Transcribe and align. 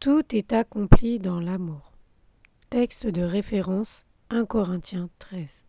Tout 0.00 0.34
est 0.34 0.54
accompli 0.54 1.18
dans 1.18 1.40
l'amour. 1.40 1.92
Texte 2.70 3.06
de 3.06 3.20
référence 3.20 4.06
1 4.30 4.46
Corinthiens 4.46 5.10
13. 5.18 5.62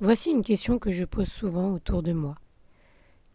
Voici 0.00 0.32
une 0.32 0.42
question 0.42 0.78
que 0.78 0.90
je 0.90 1.06
pose 1.06 1.28
souvent 1.28 1.72
autour 1.72 2.02
de 2.02 2.12
moi. 2.12 2.34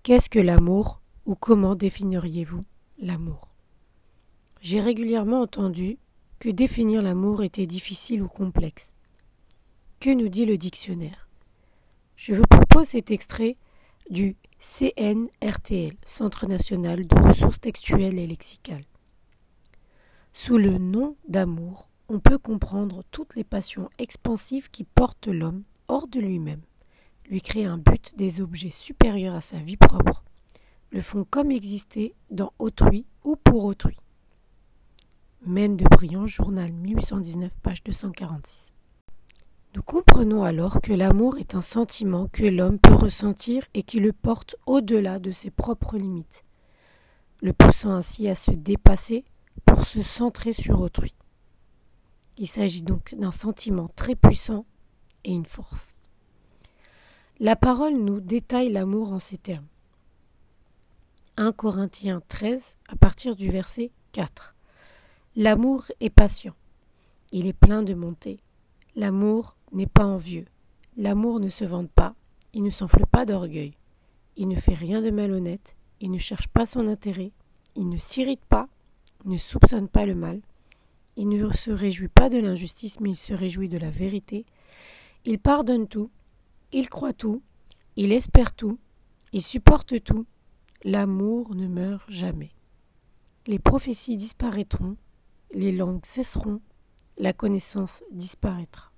Qu'est-ce 0.04 0.30
que 0.30 0.38
l'amour 0.38 1.02
ou 1.26 1.34
comment 1.34 1.74
définiriez-vous 1.74 2.66
l'amour? 3.00 3.48
J'ai 4.62 4.80
régulièrement 4.80 5.42
entendu 5.42 5.98
que 6.38 6.50
définir 6.50 7.02
l'amour 7.02 7.42
était 7.42 7.66
difficile 7.66 8.22
ou 8.22 8.28
complexe. 8.28 8.90
Que 10.00 10.12
nous 10.12 10.30
dit 10.30 10.46
le 10.46 10.60
dictionnaire? 10.60 11.28
Je 12.16 12.36
vous 12.36 12.46
propose 12.48 12.90
cet 12.90 13.10
extrait 13.10 13.58
du 14.14 14.38
CNRTL, 14.60 15.98
Centre 16.06 16.46
national 16.46 17.08
de 17.08 17.16
ressources 17.16 17.60
textuelles 17.60 18.20
et 18.20 18.28
lexicales. 18.28 18.86
Sous 20.34 20.60
le 20.60 20.78
nom 20.78 21.18
d'amour, 21.28 21.90
on 22.10 22.20
peut 22.20 22.38
comprendre 22.38 23.04
toutes 23.10 23.36
les 23.36 23.44
passions 23.44 23.90
expansives 23.98 24.70
qui 24.70 24.84
portent 24.84 25.28
l'homme 25.28 25.64
hors 25.88 26.08
de 26.08 26.20
lui-même, 26.20 26.62
lui 27.28 27.42
créent 27.42 27.66
un 27.66 27.80
but 27.80 28.16
des 28.16 28.40
objets 28.40 28.70
supérieurs 28.70 29.34
à 29.34 29.42
sa 29.42 29.58
vie 29.58 29.78
propre, 29.78 30.24
le 30.92 31.02
font 31.02 31.26
comme 31.28 31.50
exister 31.50 32.14
dans 32.30 32.54
autrui 32.60 33.08
ou 33.24 33.36
pour 33.36 33.66
autrui. 33.66 33.98
Mène 35.44 35.76
de 35.76 35.86
Briand, 35.86 36.28
journal 36.28 36.72
1819, 36.72 37.52
page 37.64 37.84
246. 37.84 38.73
Nous 39.76 39.82
comprenons 39.82 40.44
alors 40.44 40.82
que 40.82 40.94
l'amour 40.94 41.40
est 41.40 41.56
un 41.56 41.62
sentiment 41.62 42.28
que 42.28 42.44
l'homme 42.44 42.78
peut 42.78 42.94
ressentir 42.94 43.64
et 43.74 43.82
qui 43.82 44.00
le 44.00 44.14
porte 44.14 44.56
au-delà 44.68 45.18
de 45.18 45.32
ses 45.32 45.50
propres 45.50 45.98
limites, 45.98 46.44
le 47.42 47.54
poussant 47.54 47.92
ainsi 47.92 48.28
à 48.28 48.36
se 48.36 48.52
dépasser 48.52 49.26
pour 49.66 49.86
se 49.86 50.04
centrer 50.04 50.54
sur 50.54 50.80
autrui. 50.80 51.16
Il 52.38 52.48
s'agit 52.48 52.84
donc 52.84 53.16
d'un 53.16 53.32
sentiment 53.32 53.90
très 53.96 54.16
puissant 54.16 54.66
et 55.24 55.32
une 55.32 55.46
force. 55.46 55.96
La 57.40 57.56
parole 57.56 57.96
nous 57.96 58.20
détaille 58.20 58.72
l'amour 58.72 59.12
en 59.12 59.20
ces 59.20 59.40
termes. 59.40 59.68
1 61.38 61.52
Corinthiens 61.52 62.22
13 62.28 62.78
à 62.90 62.96
partir 62.96 63.36
du 63.36 63.50
verset 63.50 63.90
4. 64.12 64.56
L'amour 65.36 65.86
est 66.00 66.12
patient. 66.12 66.54
Il 67.32 67.48
est 67.48 67.54
plein 67.54 67.82
de 67.82 67.96
bonté. 67.96 68.43
L'amour 68.96 69.58
n'est 69.72 69.88
pas 69.88 70.06
envieux. 70.06 70.46
L'amour 70.98 71.40
ne 71.40 71.50
se 71.50 71.66
vante 71.66 71.90
pas, 71.90 72.14
il 72.54 72.62
ne 72.62 72.70
s'enfle 72.70 73.08
pas 73.08 73.26
d'orgueil. 73.26 73.74
Il 74.38 74.48
ne 74.48 74.56
fait 74.56 74.76
rien 74.76 75.02
de 75.02 75.10
malhonnête, 75.10 75.76
il 76.00 76.12
ne 76.12 76.20
cherche 76.20 76.48
pas 76.48 76.68
son 76.68 76.88
intérêt, 76.88 77.32
il 77.76 77.90
ne 77.90 77.98
s'irrite 77.98 78.46
pas, 78.46 78.68
il 79.26 79.32
ne 79.32 79.38
soupçonne 79.40 79.88
pas 79.88 80.06
le 80.06 80.14
mal, 80.14 80.42
il 81.16 81.28
ne 81.28 81.52
se 81.52 81.72
réjouit 81.72 82.08
pas 82.08 82.30
de 82.30 82.38
l'injustice, 82.38 83.00
mais 83.00 83.12
il 83.12 83.18
se 83.18 83.34
réjouit 83.34 83.70
de 83.70 83.80
la 83.80 83.90
vérité. 83.90 84.46
Il 85.26 85.40
pardonne 85.40 85.88
tout, 85.88 86.12
il 86.72 86.88
croit 86.88 87.14
tout, 87.14 87.42
il 87.96 88.12
espère 88.12 88.54
tout, 88.54 88.78
il 89.32 89.42
supporte 89.42 90.04
tout. 90.04 90.28
L'amour 90.84 91.56
ne 91.56 91.68
meurt 91.68 92.10
jamais. 92.12 92.52
Les 93.48 93.60
prophéties 93.60 94.18
disparaîtront, 94.18 94.98
les 95.52 95.72
langues 95.72 96.06
cesseront, 96.06 96.62
la 97.18 97.34
connaissance 97.34 98.04
disparaîtra. 98.12 98.92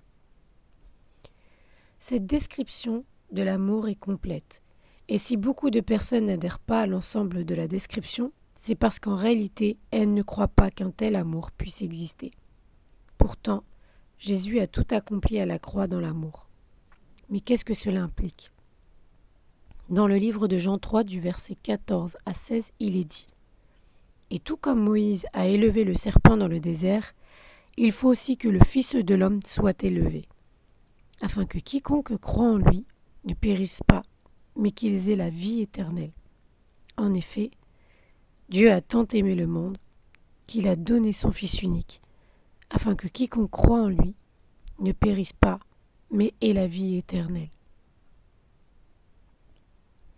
Cette 2.00 2.26
description 2.26 3.04
de 3.32 3.42
l'amour 3.42 3.88
est 3.88 3.96
complète, 3.96 4.62
et 5.08 5.18
si 5.18 5.38
beaucoup 5.38 5.70
de 5.70 5.82
personnes 5.82 6.28
n'adhèrent 6.28 6.60
pas 6.60 6.82
à 6.82 6.88
l'ensemble 6.88 7.46
de 7.46 7.56
la 7.56 7.68
description, 7.68 8.32
c'est 8.60 8.76
parce 8.76 9.00
qu'en 9.00 9.16
réalité 9.16 9.78
elles 9.92 10.14
ne 10.14 10.24
croient 10.24 10.48
pas 10.48 10.72
qu'un 10.72 10.92
tel 10.92 11.16
amour 11.16 11.52
puisse 11.52 11.82
exister. 11.82 12.32
Pourtant, 13.18 13.64
Jésus 14.18 14.60
a 14.60 14.68
tout 14.68 14.86
accompli 14.92 15.40
à 15.40 15.46
la 15.46 15.60
croix 15.60 15.88
dans 15.88 16.00
l'amour. 16.00 16.48
Mais 17.30 17.40
qu'est-ce 17.40 17.66
que 17.66 17.74
cela 17.74 18.02
implique? 18.02 18.52
Dans 19.90 20.08
le 20.08 20.16
livre 20.16 20.48
de 20.48 20.58
Jean 20.58 20.80
3 20.80 21.04
du 21.04 21.20
verset 21.20 21.56
14 21.62 22.18
à 22.26 22.34
16, 22.34 22.72
il 22.80 22.98
est 22.98 23.04
dit 23.04 23.28
Et 24.32 24.40
tout 24.40 24.58
comme 24.58 24.80
Moïse 24.80 25.28
a 25.34 25.48
élevé 25.48 25.84
le 25.84 25.96
serpent 25.96 26.38
dans 26.38 26.48
le 26.48 26.60
désert, 26.60 27.14
il 27.78 27.92
faut 27.92 28.10
aussi 28.10 28.38
que 28.38 28.48
le 28.48 28.64
Fils 28.64 28.96
de 28.96 29.16
l'homme 29.16 29.40
soit 29.46 29.84
élevé, 29.84 30.28
afin 31.22 31.46
que 31.46 31.58
quiconque 31.58 32.18
croit 32.18 32.52
en 32.52 32.58
lui 32.58 32.86
ne 33.26 33.34
périsse 33.34 33.82
pas, 33.86 34.02
mais 34.56 34.72
qu'ils 34.72 35.10
aient 35.10 35.16
la 35.16 35.30
vie 35.30 35.62
éternelle. 35.62 36.14
En 36.98 37.14
effet, 37.14 37.52
Dieu 38.50 38.72
a 38.72 38.80
tant 38.82 39.06
aimé 39.08 39.36
le 39.36 39.48
monde 39.48 39.78
qu'il 40.48 40.68
a 40.68 40.76
donné 40.76 41.12
son 41.12 41.32
Fils 41.32 41.62
unique, 41.62 42.02
afin 42.70 42.96
que 42.96 43.08
quiconque 43.08 43.52
croit 43.52 43.82
en 43.82 43.90
lui 43.90 44.16
ne 44.80 44.92
périsse 44.92 45.34
pas, 45.34 45.60
mais 46.12 46.34
ait 46.42 46.54
la 46.54 46.68
vie 46.68 46.96
éternelle. 46.96 47.50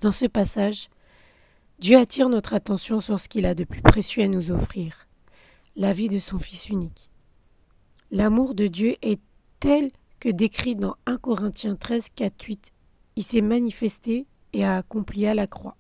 Dans 0.02 0.12
ce 0.12 0.26
passage, 0.26 0.90
Dieu 1.80 1.98
attire 1.98 2.30
notre 2.30 2.54
attention 2.54 3.00
sur 3.00 3.20
ce 3.20 3.28
qu'il 3.28 3.46
a 3.46 3.56
de 3.56 3.64
plus 3.64 3.82
précieux 3.82 4.24
à 4.24 4.28
nous 4.28 4.52
offrir, 4.52 5.08
la 5.76 5.94
vie 5.94 6.10
de 6.10 6.20
son 6.20 6.38
Fils 6.38 6.70
unique. 6.70 7.10
L'amour 8.10 8.56
de 8.56 8.68
Dieu 8.68 8.96
est 9.02 9.20
tel 9.60 9.92
que 10.20 10.30
décrit 10.30 10.76
dans 10.76 10.96
1 11.06 11.18
Corinthiens 11.18 11.76
13, 11.76 12.08
4, 12.16 12.42
8. 12.42 12.72
Il 13.18 13.24
s'est 13.24 13.42
manifesté 13.42 14.26
et 14.54 14.64
a 14.64 14.78
accompli 14.78 15.28
à 15.28 15.34
la 15.34 15.46
croix. 15.46 15.76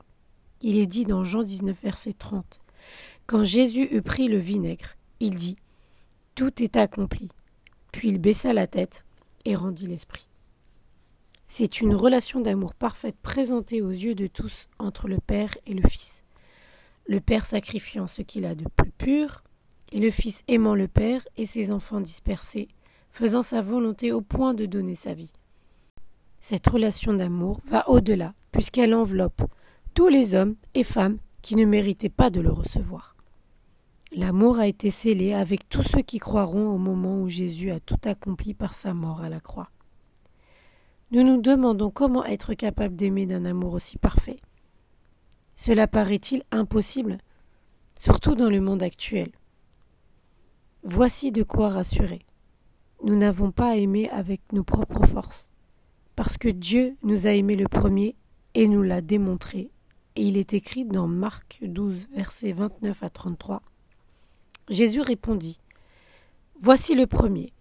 Il 0.61 0.77
est 0.77 0.87
dit 0.87 1.05
dans 1.05 1.23
Jean 1.23 1.43
19, 1.43 1.81
verset 1.81 2.13
30. 2.13 2.59
Quand 3.27 3.45
Jésus 3.45 3.87
eut 3.91 4.01
pris 4.01 4.27
le 4.27 4.37
vinaigre, 4.37 4.95
il 5.19 5.35
dit 5.35 5.55
Tout 6.35 6.61
est 6.61 6.75
accompli. 6.75 7.29
Puis 7.93 8.09
il 8.09 8.19
baissa 8.19 8.51
la 8.51 8.67
tête 8.67 9.05
et 9.45 9.55
rendit 9.55 9.87
l'esprit. 9.87 10.27
C'est 11.47 11.79
une 11.79 11.95
relation 11.95 12.41
d'amour 12.41 12.75
parfaite 12.75 13.15
présentée 13.21 13.81
aux 13.81 13.91
yeux 13.91 14.15
de 14.15 14.27
tous 14.27 14.67
entre 14.79 15.07
le 15.07 15.19
Père 15.19 15.57
et 15.65 15.73
le 15.73 15.87
Fils. 15.87 16.23
Le 17.07 17.21
Père 17.21 17.45
sacrifiant 17.45 18.05
ce 18.05 18.21
qu'il 18.21 18.45
a 18.45 18.53
de 18.53 18.65
plus 18.75 18.91
pur, 18.91 19.43
et 19.91 19.99
le 19.99 20.11
Fils 20.11 20.43
aimant 20.47 20.75
le 20.75 20.87
Père 20.87 21.27
et 21.37 21.45
ses 21.45 21.71
enfants 21.71 22.01
dispersés, 22.01 22.67
faisant 23.11 23.43
sa 23.43 23.61
volonté 23.61 24.11
au 24.11 24.21
point 24.21 24.53
de 24.53 24.65
donner 24.65 24.95
sa 24.95 25.13
vie. 25.13 25.33
Cette 26.39 26.67
relation 26.67 27.13
d'amour 27.13 27.59
va 27.65 27.89
au-delà, 27.89 28.33
puisqu'elle 28.51 28.93
enveloppe 28.93 29.43
tous 29.93 30.07
les 30.07 30.35
hommes 30.35 30.55
et 30.73 30.83
femmes 30.83 31.17
qui 31.41 31.55
ne 31.55 31.65
méritaient 31.65 32.09
pas 32.09 32.29
de 32.29 32.39
le 32.39 32.51
recevoir. 32.51 33.15
L'amour 34.13 34.59
a 34.59 34.67
été 34.67 34.89
scellé 34.89 35.33
avec 35.33 35.67
tous 35.67 35.83
ceux 35.83 36.01
qui 36.01 36.19
croiront 36.19 36.69
au 36.69 36.77
moment 36.77 37.21
où 37.21 37.29
Jésus 37.29 37.71
a 37.71 37.79
tout 37.79 37.99
accompli 38.05 38.53
par 38.53 38.73
sa 38.73 38.93
mort 38.93 39.21
à 39.21 39.29
la 39.29 39.39
croix. 39.39 39.69
Nous 41.11 41.23
nous 41.23 41.41
demandons 41.41 41.89
comment 41.89 42.25
être 42.25 42.53
capable 42.53 42.95
d'aimer 42.95 43.25
d'un 43.25 43.45
amour 43.45 43.73
aussi 43.73 43.97
parfait. 43.97 44.39
Cela 45.55 45.87
paraît-il 45.87 46.43
impossible, 46.51 47.17
surtout 47.99 48.35
dans 48.35 48.49
le 48.49 48.61
monde 48.61 48.83
actuel. 48.83 49.31
Voici 50.89 51.33
de 51.33 51.43
quoi 51.43 51.67
rassurer. 51.67 52.21
Nous 53.03 53.17
n'avons 53.17 53.51
pas 53.51 53.71
à 53.71 53.75
aimer 53.75 54.09
avec 54.09 54.39
nos 54.53 54.63
propres 54.63 55.05
forces, 55.05 55.49
parce 56.15 56.37
que 56.37 56.47
Dieu 56.47 56.95
nous 57.03 57.27
a 57.27 57.31
aimés 57.31 57.57
le 57.57 57.67
premier 57.67 58.15
et 58.53 58.69
nous 58.69 58.81
l'a 58.81 59.01
démontré. 59.01 59.69
Et 60.15 60.21
il 60.23 60.37
est 60.37 60.53
écrit 60.53 60.85
dans 60.85 61.05
Marc 61.05 61.59
12, 61.61 62.07
versets 62.15 62.53
29 62.53 63.03
à 63.03 63.09
33. 63.09 63.61
Jésus 64.69 65.01
répondit 65.01 65.59
Voici 66.61 66.95
le 66.95 67.05
premier. 67.05 67.51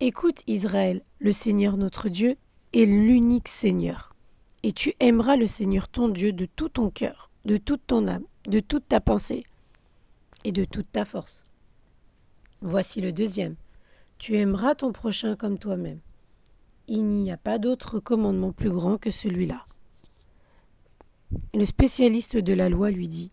Écoute 0.00 0.42
Israël, 0.46 1.02
le 1.18 1.32
Seigneur 1.32 1.78
notre 1.78 2.10
Dieu 2.10 2.36
est 2.74 2.84
l'unique 2.84 3.48
Seigneur. 3.48 4.14
Et 4.64 4.72
tu 4.72 4.92
aimeras 5.00 5.36
le 5.36 5.46
Seigneur 5.46 5.88
ton 5.88 6.10
Dieu 6.10 6.34
de 6.34 6.44
tout 6.44 6.68
ton 6.68 6.90
cœur, 6.90 7.30
de 7.46 7.56
toute 7.56 7.86
ton 7.86 8.06
âme, 8.06 8.26
de 8.46 8.60
toute 8.60 8.86
ta 8.86 9.00
pensée 9.00 9.44
et 10.44 10.52
de 10.52 10.66
toute 10.66 10.92
ta 10.92 11.06
force. 11.06 11.45
Voici 12.62 13.00
le 13.00 13.12
deuxième. 13.12 13.56
Tu 14.18 14.38
aimeras 14.38 14.74
ton 14.74 14.92
prochain 14.92 15.36
comme 15.36 15.58
toi-même. 15.58 16.00
Il 16.88 17.04
n'y 17.04 17.30
a 17.30 17.36
pas 17.36 17.58
d'autre 17.58 18.00
commandement 18.00 18.52
plus 18.52 18.70
grand 18.70 18.96
que 18.96 19.10
celui-là. 19.10 19.66
Le 21.54 21.64
spécialiste 21.64 22.36
de 22.36 22.52
la 22.54 22.68
loi 22.68 22.90
lui 22.90 23.08
dit 23.08 23.30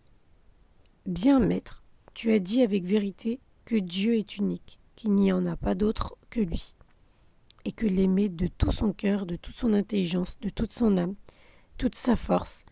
Bien, 1.06 1.40
maître, 1.40 1.82
tu 2.12 2.32
as 2.32 2.38
dit 2.38 2.62
avec 2.62 2.84
vérité 2.84 3.40
que 3.64 3.76
Dieu 3.76 4.16
est 4.16 4.36
unique, 4.36 4.78
qu'il 4.96 5.12
n'y 5.12 5.32
en 5.32 5.46
a 5.46 5.56
pas 5.56 5.74
d'autre 5.74 6.16
que 6.28 6.40
lui, 6.40 6.74
et 7.64 7.72
que 7.72 7.86
l'aimer 7.86 8.28
de 8.28 8.46
tout 8.46 8.72
son 8.72 8.92
cœur, 8.92 9.24
de 9.24 9.36
toute 9.36 9.54
son 9.54 9.72
intelligence, 9.72 10.38
de 10.40 10.50
toute 10.50 10.72
son 10.72 10.96
âme, 10.96 11.14
toute 11.78 11.94
sa 11.94 12.16
force, 12.16 12.64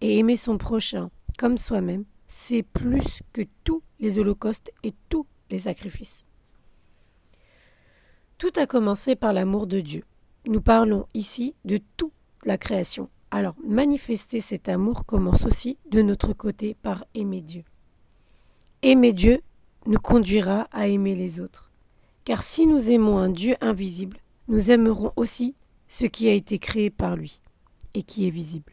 et 0.00 0.18
aimer 0.18 0.36
son 0.36 0.58
prochain 0.58 1.10
comme 1.38 1.56
soi-même, 1.56 2.04
c'est 2.28 2.62
plus 2.62 3.22
que 3.32 3.42
tous 3.62 3.82
les 4.00 4.18
holocaustes 4.18 4.70
et 4.82 4.92
tous 5.08 5.26
les 5.50 5.58
sacrifices. 5.58 6.24
Tout 8.38 8.52
a 8.56 8.66
commencé 8.66 9.16
par 9.16 9.32
l'amour 9.32 9.66
de 9.66 9.80
Dieu. 9.80 10.04
Nous 10.46 10.60
parlons 10.60 11.06
ici 11.14 11.54
de 11.64 11.78
toute 11.96 12.12
la 12.44 12.58
création. 12.58 13.08
Alors 13.30 13.54
manifester 13.64 14.40
cet 14.40 14.68
amour 14.68 15.06
commence 15.06 15.44
aussi 15.44 15.78
de 15.90 16.02
notre 16.02 16.32
côté 16.32 16.76
par 16.82 17.04
aimer 17.14 17.40
Dieu. 17.40 17.64
Aimer 18.82 19.12
Dieu 19.12 19.40
nous 19.86 19.98
conduira 19.98 20.68
à 20.72 20.88
aimer 20.88 21.14
les 21.14 21.40
autres. 21.40 21.70
Car 22.24 22.42
si 22.42 22.66
nous 22.66 22.90
aimons 22.90 23.18
un 23.18 23.30
Dieu 23.30 23.56
invisible, 23.60 24.18
nous 24.48 24.70
aimerons 24.70 25.12
aussi 25.16 25.54
ce 25.88 26.06
qui 26.06 26.28
a 26.28 26.32
été 26.32 26.58
créé 26.58 26.90
par 26.90 27.16
lui 27.16 27.40
et 27.94 28.02
qui 28.02 28.26
est 28.26 28.30
visible. 28.30 28.72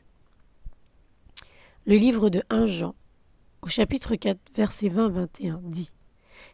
Le 1.86 1.96
livre 1.96 2.30
de 2.30 2.44
1 2.50 2.66
Jean, 2.68 2.96
au 3.62 3.68
chapitre 3.68 4.16
4, 4.16 4.40
verset 4.56 4.90
20-21, 4.90 5.60
dit 5.64 5.92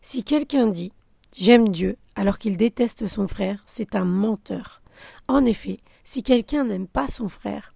Si 0.02 0.24
quelqu'un 0.24 0.68
dit 0.68 0.92
J'aime 1.34 1.70
Dieu 1.70 1.98
alors 2.16 2.40
qu'il 2.40 2.58
déteste 2.58 3.08
son 3.08 3.28
frère, 3.28 3.64
c'est 3.68 3.96
un 3.96 4.06
menteur. 4.06 4.82
En 5.28 5.46
effet, 5.46 5.80
si 6.04 6.24
quelqu'un 6.24 6.64
n'aime 6.64 6.88
pas 6.88 7.08
son 7.08 7.30
frère 7.30 7.76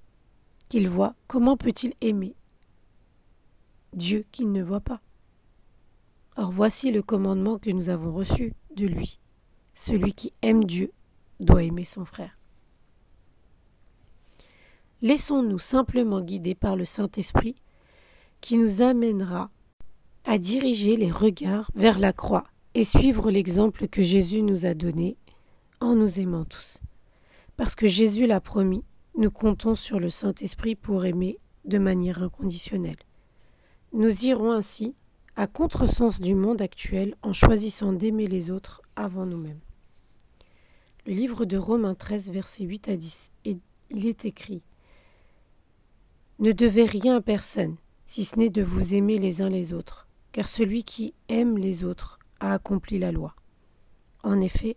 qu'il 0.70 0.90
voit, 0.90 1.16
comment 1.28 1.58
peut-il 1.58 1.94
aimer 2.02 2.34
Dieu 3.94 4.26
qu'il 4.32 4.52
ne 4.52 4.64
voit 4.64 4.80
pas? 4.80 5.02
Or 6.38 6.52
voici 6.52 6.92
le 6.92 7.04
commandement 7.04 7.60
que 7.60 7.70
nous 7.70 7.90
avons 7.90 8.14
reçu 8.14 8.54
de 8.76 8.88
lui. 8.88 9.20
Celui 9.76 10.14
qui 10.14 10.34
aime 10.42 10.64
Dieu 10.64 10.92
doit 11.40 11.64
aimer 11.64 11.84
son 11.84 12.06
frère. 12.06 12.38
Laissons-nous 15.02 15.60
simplement 15.60 16.22
guider 16.22 16.56
par 16.56 16.76
le 16.76 16.86
Saint-Esprit 16.86 17.56
qui 18.40 18.58
nous 18.58 18.82
amènera 18.82 19.52
à 20.26 20.38
diriger 20.38 20.96
les 20.98 21.12
regards 21.12 21.72
vers 21.76 22.00
la 22.00 22.14
croix 22.14 22.46
et 22.74 22.84
suivre 22.84 23.32
l'exemple 23.32 23.88
que 23.88 24.02
Jésus 24.02 24.42
nous 24.42 24.66
a 24.66 24.74
donné 24.74 25.18
en 25.80 25.96
nous 25.96 26.20
aimant 26.20 26.46
tous. 26.46 26.80
Parce 27.58 27.76
que 27.76 27.88
Jésus 27.88 28.28
l'a 28.28 28.40
promis, 28.40 28.84
nous 29.18 29.32
comptons 29.32 29.76
sur 29.76 30.00
le 30.00 30.10
Saint-Esprit 30.10 30.76
pour 30.76 31.06
aimer 31.06 31.40
de 31.66 31.78
manière 31.78 32.24
inconditionnelle. 32.24 32.98
Nous 33.94 34.26
irons 34.26 34.52
ainsi 34.52 34.96
à 35.36 35.48
contresens 35.48 36.20
du 36.20 36.36
monde 36.36 36.62
actuel 36.62 37.16
en 37.22 37.34
choisissant 37.34 37.94
d'aimer 37.94 38.28
les 38.28 38.52
autres 38.52 38.82
avant 38.96 39.26
nous-mêmes. 39.26 39.60
Le 41.06 41.14
livre 41.14 41.46
de 41.46 41.58
Romains 41.58 41.96
13, 41.96 42.30
versets 42.30 42.64
8 42.64 42.90
à 42.90 42.96
10, 42.96 43.32
et 43.46 43.58
il 43.90 44.06
est 44.06 44.26
écrit 44.26 44.62
Ne 46.40 46.52
devez 46.52 46.86
rien 46.86 47.18
à 47.18 47.22
personne, 47.22 47.76
si 48.06 48.24
ce 48.24 48.38
n'est 48.38 48.50
de 48.50 48.62
vous 48.62 48.94
aimer 48.94 49.18
les 49.18 49.42
uns 49.42 49.50
les 49.50 49.74
autres, 49.74 50.08
car 50.32 50.48
celui 50.48 50.84
qui 50.84 51.14
aime 51.30 51.58
les 51.58 51.84
autres 51.84 52.20
a 52.40 52.54
accompli 52.54 53.00
la 53.00 53.12
loi. 53.12 53.36
En 54.24 54.40
effet, 54.42 54.76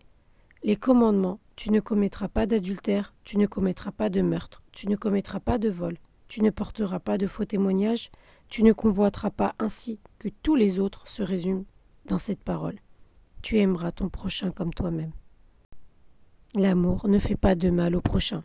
les 0.63 0.77
commandements 0.77 1.41
tu 1.57 1.71
ne 1.71 1.81
commettras 1.81 2.29
pas 2.29 2.47
d'adultère, 2.47 3.15
tu 3.23 3.39
ne 3.39 3.47
commettras 3.47 3.93
pas 3.93 4.09
de 4.09 4.23
meurtre, 4.23 4.63
tu 4.73 4.89
ne 4.89 4.97
commettras 4.97 5.41
pas 5.41 5.59
de 5.59 5.69
vol, 5.69 5.97
tu 6.29 6.43
ne 6.43 6.51
porteras 6.51 6.99
pas 6.99 7.17
de 7.17 7.27
faux 7.27 7.45
témoignages, 7.45 8.11
tu 8.49 8.63
ne 8.63 8.73
convoiteras 8.73 9.31
pas 9.31 9.55
ainsi 9.59 10.01
que 10.19 10.29
tous 10.43 10.57
les 10.57 10.79
autres 10.79 11.09
se 11.09 11.23
résument 11.23 11.65
dans 12.07 12.19
cette 12.19 12.43
parole. 12.43 12.79
Tu 13.43 13.59
aimeras 13.59 13.93
ton 13.93 14.09
prochain 14.09 14.51
comme 14.51 14.75
toi-même. 14.75 15.13
L'amour 16.55 17.09
ne 17.09 17.19
fait 17.19 17.37
pas 17.37 17.55
de 17.55 17.71
mal 17.71 17.95
au 17.95 18.01
prochain. 18.01 18.43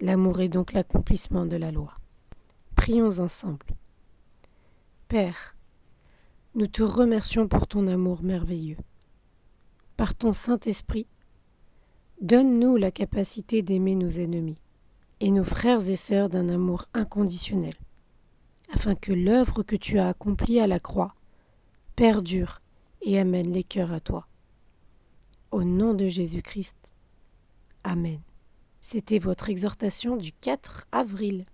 L'amour 0.00 0.40
est 0.40 0.48
donc 0.48 0.72
l'accomplissement 0.72 1.44
de 1.44 1.56
la 1.56 1.70
loi. 1.70 1.94
Prions 2.76 3.18
ensemble. 3.18 3.66
Père, 5.08 5.56
nous 6.58 6.66
te 6.66 6.82
remercions 6.82 7.46
pour 7.46 7.68
ton 7.68 7.86
amour 7.86 8.24
merveilleux. 8.24 8.78
Par 9.96 10.16
ton 10.16 10.32
Saint-Esprit, 10.32 11.06
donne-nous 12.20 12.76
la 12.76 12.90
capacité 12.90 13.62
d'aimer 13.62 13.94
nos 13.94 14.10
ennemis 14.10 14.58
et 15.20 15.30
nos 15.30 15.44
frères 15.44 15.88
et 15.88 15.94
sœurs 15.94 16.28
d'un 16.28 16.48
amour 16.48 16.86
inconditionnel, 16.94 17.74
afin 18.74 18.96
que 18.96 19.12
l'œuvre 19.12 19.62
que 19.62 19.76
tu 19.76 20.00
as 20.00 20.08
accomplie 20.08 20.58
à 20.58 20.66
la 20.66 20.80
croix 20.80 21.14
perdure 21.94 22.60
et 23.02 23.20
amène 23.20 23.52
les 23.52 23.62
cœurs 23.62 23.92
à 23.92 24.00
toi. 24.00 24.26
Au 25.52 25.62
nom 25.62 25.94
de 25.94 26.08
Jésus-Christ. 26.08 26.76
Amen. 27.84 28.18
C'était 28.80 29.20
votre 29.20 29.48
exhortation 29.48 30.16
du 30.16 30.32
4 30.32 30.88
avril, 30.90 31.46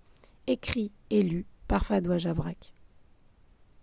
écrit 0.47 0.91
et 1.11 1.21
lu 1.21 1.45
par 1.67 1.85
Fadoua 1.85 2.17
Jabrak. 2.17 2.74